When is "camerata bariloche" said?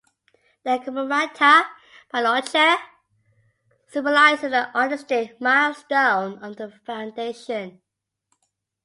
0.79-2.75